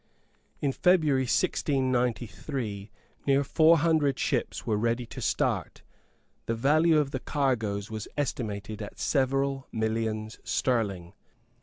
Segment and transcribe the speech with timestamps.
[0.61, 2.89] In February 1693,
[3.27, 5.83] near four hundred ships were ready to start.
[6.47, 11.13] The value of the cargoes was estimated at several millions sterling.